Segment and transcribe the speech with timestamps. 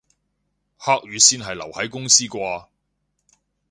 [0.77, 2.67] 黑雨先係留喺公司啩